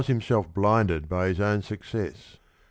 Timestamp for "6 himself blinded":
0.01-1.07